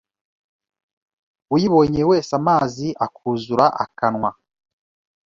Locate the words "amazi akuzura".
2.39-3.65